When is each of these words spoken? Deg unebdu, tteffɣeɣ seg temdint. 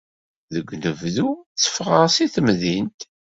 Deg 0.53 0.67
unebdu, 0.73 1.29
tteffɣeɣ 1.39 2.05
seg 2.15 2.27
temdint. 2.35 2.99